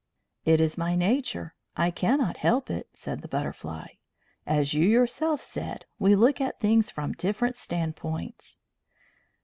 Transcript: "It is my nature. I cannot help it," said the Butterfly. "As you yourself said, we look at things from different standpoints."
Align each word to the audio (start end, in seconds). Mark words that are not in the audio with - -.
"It 0.45 0.59
is 0.59 0.79
my 0.79 0.95
nature. 0.95 1.53
I 1.77 1.91
cannot 1.91 2.37
help 2.37 2.71
it," 2.71 2.87
said 2.91 3.21
the 3.21 3.27
Butterfly. 3.27 3.85
"As 4.47 4.73
you 4.73 4.83
yourself 4.83 5.43
said, 5.43 5.85
we 5.99 6.15
look 6.15 6.41
at 6.41 6.59
things 6.59 6.89
from 6.89 7.11
different 7.13 7.55
standpoints." 7.55 8.57